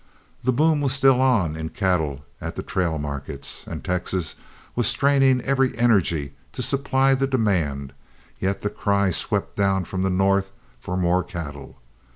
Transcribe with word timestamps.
The 0.43 0.51
boom 0.51 0.81
was 0.81 0.93
still 0.93 1.21
on 1.21 1.55
in 1.55 1.69
cattle 1.69 2.25
at 2.41 2.55
the 2.55 2.63
trail 2.63 2.97
markets, 2.97 3.67
and 3.67 3.83
Texas 3.83 4.35
was 4.75 4.87
straining 4.87 5.41
every 5.41 5.77
energy 5.77 6.33
to 6.53 6.63
supply 6.63 7.13
the 7.13 7.27
demand, 7.27 7.93
yet 8.39 8.61
the 8.61 8.71
cry 8.71 9.11
swept 9.11 9.55
down 9.55 9.83
from 9.85 10.01
the 10.01 10.09
North 10.09 10.49
for 10.79 10.97
more 10.97 11.23
cattle. 11.23 11.77